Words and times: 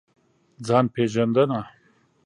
ځان 0.67 0.85
پېژندنه. 0.93 1.61